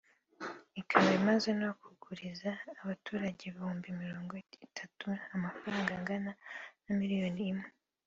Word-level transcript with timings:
ikaba 0.81 1.09
imaze 1.19 1.49
no 1.61 1.69
kuguriza 1.81 2.49
abaturage 2.81 3.41
ibihumbi 3.45 3.87
mirongo 4.01 4.33
itatu 4.67 5.07
amafaranga 5.35 5.91
angana 5.97 6.31
na 6.83 6.91
miriyari 6.99 7.43
imwe 7.53 7.67